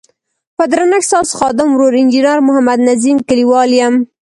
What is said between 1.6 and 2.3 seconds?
ورور انجنیر